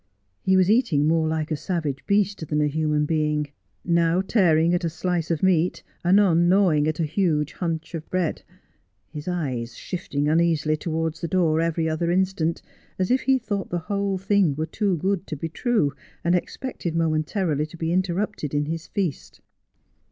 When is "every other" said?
11.61-12.09